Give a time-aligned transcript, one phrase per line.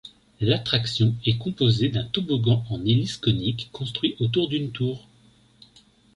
[0.39, 5.07] L’attraction est composée d’un toboggan en hélice conique construit autour d'une tour.